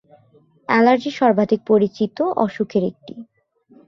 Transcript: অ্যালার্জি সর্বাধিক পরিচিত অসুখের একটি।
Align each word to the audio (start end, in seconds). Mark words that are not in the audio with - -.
অ্যালার্জি 0.69 1.11
সর্বাধিক 1.19 1.61
পরিচিত 1.67 2.17
অসুখের 2.45 2.83
একটি। 2.83 3.13